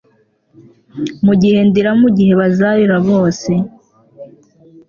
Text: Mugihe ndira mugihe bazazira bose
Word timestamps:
Mugihe 1.25 1.59
ndira 1.67 1.91
mugihe 2.01 2.33
bazazira 2.41 2.97
bose 3.07 3.51